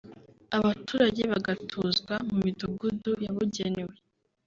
abaturage 0.57 1.21
bagatuzwa 1.31 2.13
mu 2.27 2.35
midugudu 2.43 3.11
yabugenewe 3.25 3.95